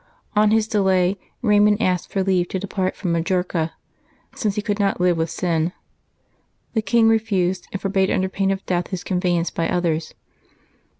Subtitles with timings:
[0.35, 3.73] On his delay, Raymund asked for leave to depart from Majorca,
[4.33, 5.73] sinoe he could not live with sin.
[6.73, 10.15] The king refused, and forbade, under pain of death, his conveyance by others.